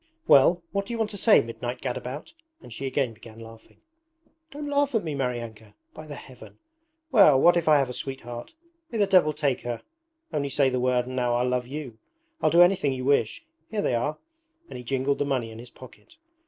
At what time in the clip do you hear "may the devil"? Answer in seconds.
8.89-9.31